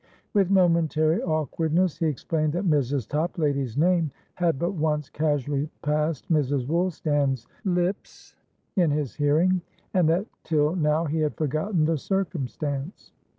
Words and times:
With 0.33 0.49
momentary 0.49 1.21
awkwardness 1.21 1.99
he 1.99 2.07
explained 2.07 2.53
that 2.53 2.67
Mrs. 2.67 3.07
Toplady's 3.07 3.77
name 3.77 4.09
had 4.33 4.57
but 4.57 4.71
once 4.71 5.09
casually 5.09 5.69
passed 5.83 6.27
Mrs. 6.31 6.65
Woolstan's 6.65 7.45
Tips 7.63 8.35
in 8.75 8.89
his 8.89 9.13
hearing, 9.13 9.61
and 9.93 10.09
that 10.09 10.25
till 10.43 10.75
now 10.75 11.05
he 11.05 11.19
had 11.19 11.35
forgotten 11.35 11.85
the 11.85 11.99
circumstance. 11.99 13.11